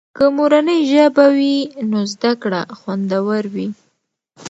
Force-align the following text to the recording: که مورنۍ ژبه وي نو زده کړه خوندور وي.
که 0.17 0.25
مورنۍ 0.37 0.79
ژبه 0.91 1.25
وي 1.35 1.55
نو 1.89 1.99
زده 2.13 2.31
کړه 2.41 2.61
خوندور 2.77 3.43
وي. 3.53 3.67